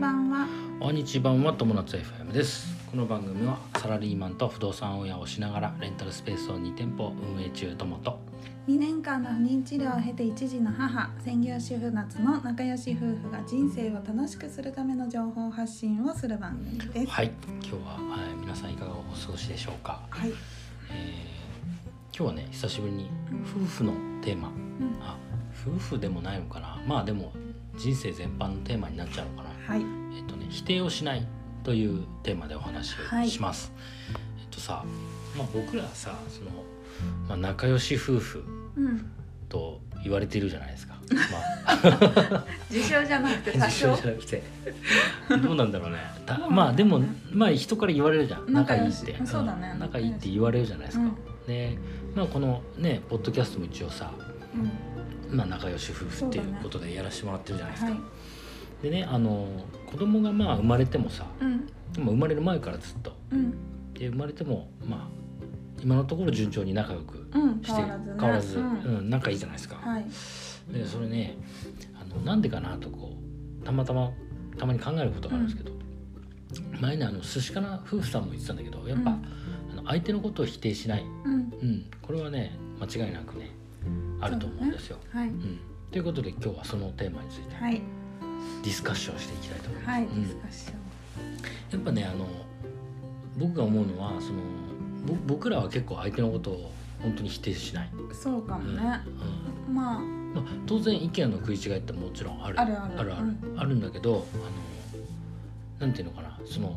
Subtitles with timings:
[0.00, 0.48] 版は
[0.80, 8.18] お日版は友達 FM ですこの番組はサラリーマンと不動産親をしながらレンタルスペースを2店舗運営中友と
[8.66, 17.78] 2年間の不妊治療を経て一児の母専業主婦夏の仲良し夫婦が人生を楽しくするための情報発信をする番組ですはい今日は、
[18.16, 20.32] はい、皆さんいかがお過ごしでしょうか、はい、
[20.90, 21.40] えー
[22.16, 23.08] 今日はね久しぶりに
[23.44, 25.16] 夫婦のテーマ、うんあ
[25.66, 27.32] 夫婦でもないのかなまあでも
[27.80, 29.50] 人生全般のテーマになっちゃうのかな。
[29.66, 29.80] はい。
[30.14, 31.26] えっとね否定をしない
[31.64, 33.72] というテーマでお話をします、
[34.38, 34.84] えっとさ
[35.36, 36.50] まあ僕らさその、
[37.28, 38.44] まあ、仲良し夫婦
[38.76, 39.10] うん。
[39.48, 40.94] と言われてるじゃないですか。
[41.72, 43.96] ま 自称じゃなくてあ、多少。
[43.96, 44.42] じゃなくて、
[45.42, 45.98] どうなんだろうね。
[46.24, 47.02] たまあまあでも
[47.32, 48.52] まあ人から言われるじゃん。
[48.52, 49.16] 仲いいって。
[49.24, 49.72] そうだね。
[49.72, 49.78] ん。
[49.78, 51.04] 仲いいって言われるじゃないですか。
[51.04, 51.14] うん。
[51.46, 51.78] で、
[52.14, 54.29] まあこのねポッドキャストも一応さ、うん
[55.30, 57.90] まあ仲良し夫婦っていうことでやらせてもらってるじゃないですか。
[57.92, 58.00] はい
[58.82, 59.46] でねあの
[59.86, 61.66] 子供がまあ生まれてもさ、うん。
[61.92, 63.12] でも生まれる前からずっと。
[63.30, 63.50] うん。
[63.92, 65.08] で生まれてもまあ
[65.82, 68.14] 今のところ順調に仲良くうんして変わらずね。
[68.18, 68.64] 変わらず、うう
[69.02, 69.76] んん仲いいじゃないですか。
[69.76, 70.04] はい。
[70.72, 71.36] でそれね
[71.94, 73.12] あのなんでかなとこ
[73.60, 74.10] うたまたま
[74.56, 75.72] たまに考えることがあるんですけど、
[76.80, 79.16] 前ねあの寿司かな夫婦さんも言ってたんだけどやっぱ、うん。
[79.72, 81.34] あの相手のことを否定しない、うん。
[81.34, 81.36] う
[81.66, 83.50] ん、これはね間違いなくね
[84.20, 84.98] あると思うんですよ。
[85.12, 85.28] はい。
[85.28, 85.58] うん、
[85.90, 87.80] ということで今日はそのテーマについてはい。
[88.62, 89.90] ディスカッションしていきたいと思います。
[89.90, 90.22] はいデうん。
[90.22, 90.74] ィスカッション。
[91.72, 92.26] やっぱねあの
[93.38, 94.40] 僕が思うのはその
[95.06, 96.70] ぼ僕らは結構相手のことを
[97.02, 97.90] 本当に否定しない。
[98.12, 98.76] そうかもうん。
[98.76, 98.82] ね
[99.68, 99.74] うん。
[99.74, 100.00] まあ。
[100.00, 102.60] まあ、当然意見の食い違いってもちろんある。
[102.60, 103.00] あるある。
[103.00, 103.22] あるある。
[103.24, 103.54] うん。
[103.60, 106.38] あるんだけどあのなんていうのかな。
[106.44, 106.76] その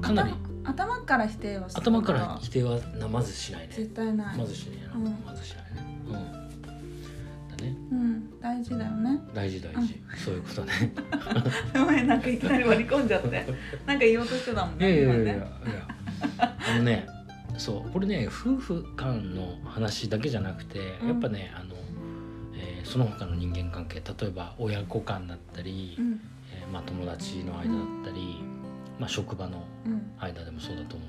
[0.00, 3.74] かなり頭頭から否定をする頭から否定はなまずしないね。
[3.74, 4.38] 絶対ない。
[4.38, 5.04] まずしないな、うん。
[5.26, 5.64] まずしない
[9.14, 10.72] ね大事大事、そういうことね。
[11.74, 13.46] お前なんかいきなり割り込んじゃって。
[13.86, 15.44] なんか言おうとしてたもんね今やいやいやいね。
[16.38, 16.56] や。
[16.68, 17.06] あのね
[17.56, 21.08] そうこれね夫婦間の話だけじゃなくて、うん。
[21.08, 21.74] やっぱねあの、
[22.54, 26.20] えーその他の人間関係例えば親子間だったり、うん。
[26.52, 28.40] えーまあ、友達の間だったり、
[29.00, 30.02] まあ、職場のうん。
[30.18, 31.04] 間でもそうだと思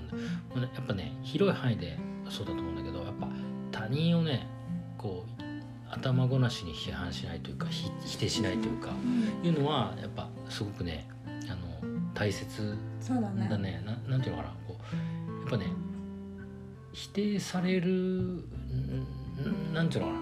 [0.54, 0.68] うんで。
[0.76, 1.98] やっぱね広い範囲で
[2.30, 3.28] そうだと思うんだけどやっぱ
[3.72, 4.48] 他人をね
[4.98, 5.35] こう
[5.96, 8.90] 頭ごなしに批判しないというかひ否定しないというか
[9.44, 9.48] うん。
[9.48, 11.08] いうのはやっぱすごくね
[11.50, 11.68] あの
[12.14, 13.48] 大切そうだね。
[13.50, 13.82] だね。
[13.86, 14.56] ななんていうのかな。
[14.68, 15.68] こうやっぱね
[16.92, 18.44] 否定される
[19.74, 20.20] なんていうのかな。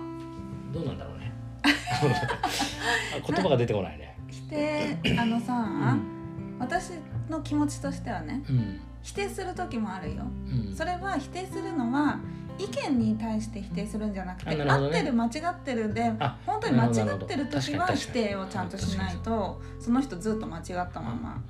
[0.73, 1.31] どうなんだろうね。
[1.63, 4.17] あ言葉が出てこないね。
[4.29, 5.57] 否定あのさ、う
[5.95, 6.57] ん。
[6.59, 6.91] 私
[7.29, 8.79] の気持ちとしてはねうん。
[9.01, 10.23] 否定する時もあるよ。
[10.47, 10.75] うん。
[10.75, 12.19] それは否定するのは
[12.57, 14.63] 意見に対して否定するんじゃなくて、ね。
[14.63, 21.43] ってる間違ってるであ本当に間違ってる時は否定をちゃんとしないとその人ずっと間違ったまま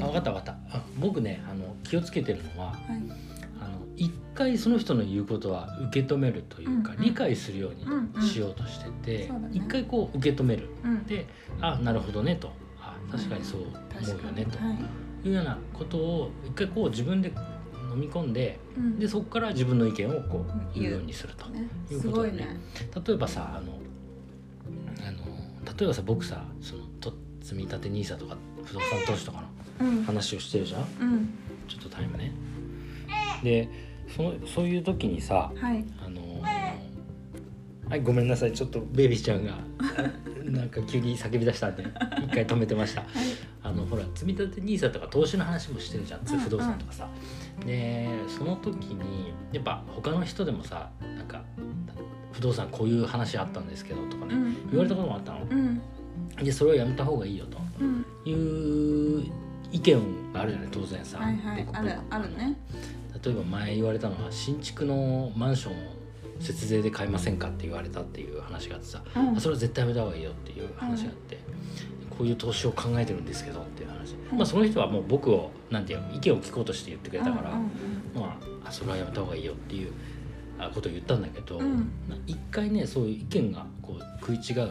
[0.00, 0.52] あ分かった分かった。
[0.52, 2.76] あ僕ねあの気をつけてるのははい。
[3.60, 7.04] あの一回その人の言うことは受け止めるというか、うんうん。
[7.04, 9.50] 理解するよううんうんにしようとしててそうだね。
[9.52, 10.68] 一、回こう受け止める。
[10.84, 11.04] うん。
[11.04, 11.26] で
[11.60, 12.50] あなるほどねと。
[12.80, 14.58] あ確かにそう思うよねと。
[14.58, 15.28] はい。
[15.28, 17.32] いうようなことを一回こう自分で
[17.96, 18.98] 飲み込んでうん。
[18.98, 21.46] でそこから自分の意見をこう言うようにすると。
[21.48, 21.68] ね。
[21.90, 22.30] いうことだね。
[22.34, 22.60] すごいね。
[23.06, 23.72] 例えばさあの
[25.06, 25.18] あの
[25.78, 29.42] 例えばさ僕さそのと積み立て NISA とか不動産投資とか
[29.80, 30.02] のうん。
[30.04, 30.82] 話をしてるじゃん？
[31.00, 31.28] うん。
[31.68, 32.32] ちょっとタイムね。
[33.42, 33.68] で
[34.14, 35.84] そのそういう時にさはい。
[36.04, 36.20] あの
[37.88, 38.52] はいごめんなさい。
[38.52, 39.58] ちょっとベビーちゃんが
[40.56, 41.82] なんか急に叫び出したんで
[42.26, 43.04] 一回止めてました。
[43.62, 47.08] あのほら積み立て NISA とか投資の話もしてるじゃん、うん不動産とかさ。
[47.64, 51.42] でその時にやっぱ他の人でもさなんか
[52.32, 54.70] 不動産こういう話あったんですけどとかね、うん。
[54.70, 55.40] 言われたこともあったの。
[55.50, 55.80] うん。
[56.36, 57.58] でそれをやめた方がいいよと。
[57.80, 58.04] うん。
[58.24, 59.24] いう
[59.72, 61.18] 意見があるじゃない当然さ。
[61.18, 61.64] はいはい。
[61.64, 62.56] 僕ある僕あるね。
[63.24, 65.76] 例えば前言われたのは新築のマンションを
[66.40, 69.36] 節税で買いませんかって言われたっていう話があってさ、うん。
[69.36, 71.38] あそれは絶対やめた方がいいよっていう話があって、
[72.10, 74.38] こういう投資を考えてるんですけどっていう話、うん。
[74.38, 79.92] まあその人はもう僕をなんていうの意見を聞こうとして言ってくれたから、うんまああそれはやめた方がいいよっていう
[80.58, 81.60] あことを言ったんだけど、
[82.26, 84.70] 一回ねそういう意見がこう食い違う、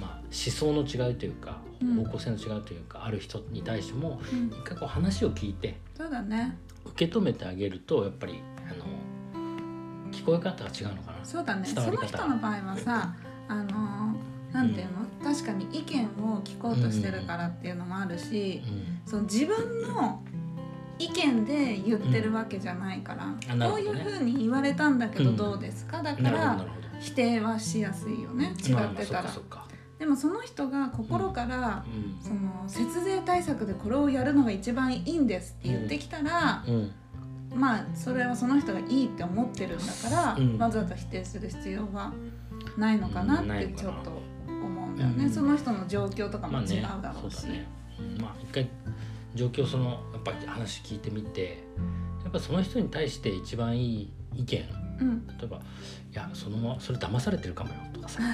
[0.00, 2.04] まあ、思想の違いというかうん。
[2.04, 4.48] 方向性の違いというか、ある人に対してもうん。
[4.48, 6.58] 一回こう話を聞いてそうだね。
[6.84, 8.40] 受け止めてあげるとやっぱり
[8.70, 8.84] あの
[10.38, 11.24] 聞こえ方が違うのかな？
[11.24, 11.66] そうだね。
[11.66, 13.14] その人の場合はさ
[13.48, 19.00] あのーなんていうの、確かに意見を聞こうとしてるからっていうのもあるし、うん。
[19.06, 20.24] その自分の
[20.98, 26.64] 意見で言ってるわけじゃないから、あなるこういうふうに言われたんだけどうんどうですか、だから。
[26.98, 28.52] 否定はしやすいよね。
[28.58, 29.30] 違ってたら、
[29.98, 32.20] でもその人が心から、うん。
[32.20, 36.92] その節税対策でこれをやるのが一番いいんですって言ってきたら、うん
[37.54, 40.58] まあそれはその人がいいって思ってるんだから、うん。
[40.58, 42.12] わざわざ否定する必要は
[42.76, 44.10] ないのかなってちょっと
[44.46, 45.30] 思うんだよね、うん。
[45.30, 47.66] その人の状況とかも違うまあねだろうし、そうだね、
[47.98, 48.68] うんまあ一回
[49.34, 51.62] 状況そのやっぱり話聞いてみて
[52.24, 54.64] やっぱその人に対して一番いい意見。
[55.00, 55.26] うん。
[55.26, 55.56] 例えば
[56.12, 58.20] 「いやそのまそれ騙されてるかもよ」とかさ。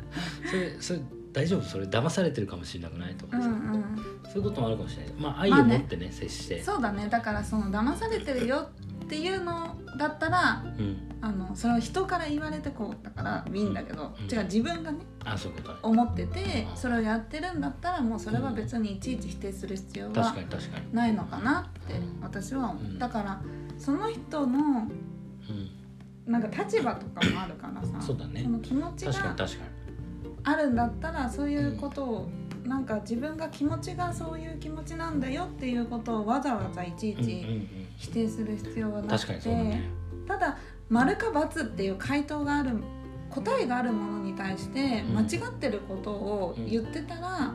[0.48, 1.00] それそれ
[1.32, 1.62] 大丈夫？
[1.62, 3.14] それ騙されてるかもしれなくない？
[3.14, 3.96] とかさ、うんうん。
[4.24, 5.76] そういうこともあるかもしれないまあ愛まあね。
[5.76, 6.62] を持ってね,、接して。
[6.62, 7.08] そうだね。
[7.08, 8.68] だからその騙されてるよ
[9.04, 11.06] っていうのだったらうん。
[11.22, 14.24] あのそれは人から言われてこうだからいいんだけど、うん。
[14.34, 15.72] 違う自分がねあそういうこと。
[15.74, 20.94] ね思っててうんそれをやってるんだったらもうそれは別にいちいち否定する必要確はかに確かに。
[20.94, 22.98] ないのかなってうん私は思う、うん。
[22.98, 23.42] だから
[23.78, 25.70] その人のうん。
[26.26, 28.00] なんか立場とかもあるからさ。
[28.00, 28.44] そうだね。
[28.44, 29.64] の気持ちが確かに確か
[30.50, 32.30] あるんだったらそういうことを、
[32.64, 37.44] なんか自分が気持ちがそういう気持ちなんだよっていうことをわざわざいちいち
[37.96, 39.90] 否定する必要はなくて、ね。
[40.28, 40.58] ただ
[40.88, 42.76] 丸か×っていう回答がある
[43.30, 45.14] 答えがあるものに対してうん。
[45.14, 47.54] 間違ってることを言ってたら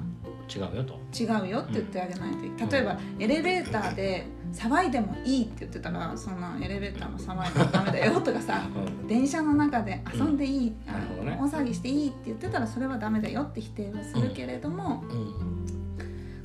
[0.53, 0.99] 違うよと。
[1.17, 9.07] 違うよって言ってあげないと例えばエレベーターで騒いでもいいって言ってたらそんなエレベーターも騒いでもダメだよとかさ うん。
[9.07, 11.35] 電車の中で遊んでいい、あなるほどね。
[11.35, 15.65] の大騒ぎしていいって言ってたらそれはダメだよって否定はするけれども、うん。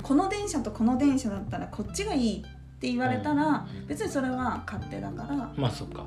[0.01, 2.43] この電車とこの電車だったらこっちがいいっ
[2.79, 3.87] て言われたら、うん。
[3.87, 5.53] 別にそれは勝手だから。
[5.55, 6.05] まあそっか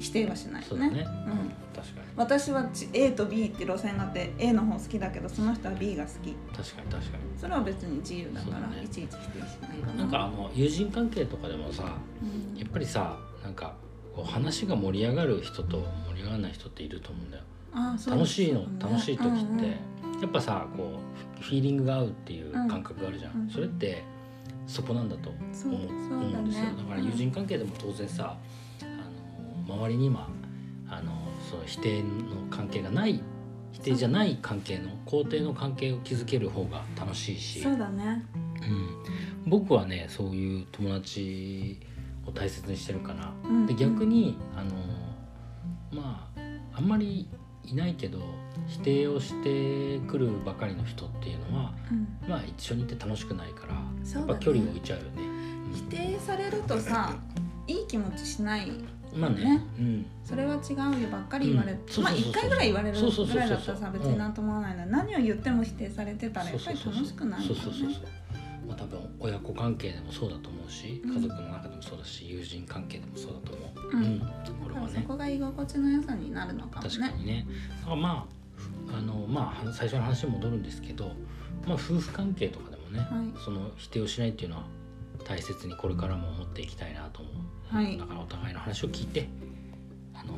[0.00, 0.66] 否定はしないよね。
[0.68, 1.06] そうだね。
[1.26, 1.36] うん。
[1.76, 2.06] 確かに。
[2.16, 6.34] 私はち A と B って路線があって A の方好きだけどその人は B が好き。
[6.56, 7.22] 確かに確かに。
[7.38, 8.82] それは別に自由だから、ね。
[8.82, 9.94] いちいち否定しないかな。
[9.94, 12.58] なんかあの友人関係とかでもさうん。
[12.58, 13.74] やっぱりさなんか
[14.16, 17.44] こう話が盛り上がる人と盛り上がらない人っていると思うんだよ。
[17.72, 19.58] あそう楽しいの楽しい時って、うん
[20.14, 20.20] うん。
[20.20, 20.98] やっぱさこ
[21.38, 23.50] うフィーリングが合うっていう感覚があるじゃん、うん。
[23.50, 24.02] それって
[24.66, 26.64] そこなんだと思うそう思うんですよ。
[26.64, 28.38] だねだから友人関係でも当然さあの
[29.74, 30.28] 周りに今
[30.88, 31.12] あの
[31.48, 32.08] その否定の
[32.50, 33.22] 関係がない
[33.72, 38.24] 否定じゃない関係の肯定の関係を築ける方が楽しいし、そうだね。
[39.46, 41.78] うん、僕はねそういう友達
[42.26, 43.32] を大切にしてるかな。
[43.44, 44.70] うんで逆にあの
[45.92, 46.40] まあ
[46.78, 47.28] あんまり
[47.64, 48.18] いないけど
[48.66, 52.08] 否定をしてくるばかりの人っていうのはうん。
[52.28, 53.80] まあ一緒にいて楽しくないからね
[54.12, 55.22] やっぱ距離を置いちゃうよね。
[55.72, 57.14] 否定されるとさ
[57.90, 58.70] 気持ちしない
[59.12, 59.44] まあね。
[59.44, 61.92] ねうん、それは違うよばっかり言われる、うん。
[61.92, 62.32] そうまあそうそう。
[62.32, 64.90] そう1回ぐらい言われるぐらいだったらさ別になんとも思わないのに。
[64.92, 67.60] 何を言っても否定されてたらやっぱり楽しくないそよね。
[67.60, 68.02] うそうそうそう。
[68.68, 71.14] まあ多分親子関係でもそうだと思うしうん。
[71.14, 73.96] 家族の中でもそうだし友人関係でもそうだと思う。
[73.96, 74.20] うん。
[74.20, 74.92] これはね。
[74.94, 76.90] そこが居心地の良さになるのかもね。
[76.90, 77.46] 確かにね
[77.80, 78.28] だからま
[78.92, 81.06] ああのまあ最初の話に戻るんですけど、
[81.66, 83.44] まあ、夫婦関係とかでもね、はい。
[83.44, 84.66] その否定をしないっていうのは
[85.30, 87.96] 大切にこれからも思っていきたいなと思う、はい。
[87.96, 89.28] だからお互いの話を聞いて
[90.12, 90.34] あの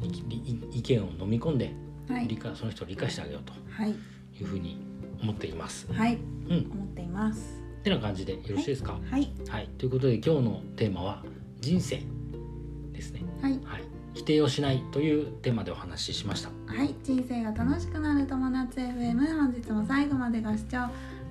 [0.00, 1.72] 意見を飲み込んで
[2.08, 2.28] はい。
[2.28, 3.90] 理解その人を理解してあげようとはい。
[3.90, 3.94] い
[4.42, 4.78] うふうに
[5.20, 5.92] 思っています。
[5.92, 6.14] はい。
[6.48, 7.60] うん、思っています。
[7.80, 9.28] ってな感じでよろしいですか、はい。
[9.48, 11.24] はい、ということで今日のテーマは
[11.60, 12.00] 人生
[12.92, 13.22] ですね。
[13.42, 13.60] はい。
[13.64, 13.82] はい、
[14.14, 16.50] 否定をしないというテーマでお話ししました。
[16.66, 16.94] はい。
[17.02, 20.88] 人生が楽しくなる友達 FM 本日も最後までご視聴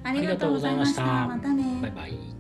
[0.08, 1.04] ありがとうございました。
[1.04, 1.28] ました。
[1.28, 1.82] またね。
[1.82, 2.37] バイバイ。